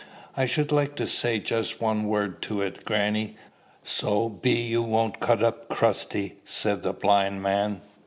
[0.35, 3.35] "I should like to say just one word to it, grannie,
[3.83, 7.81] so be you won't cut up crusty," said the blind man.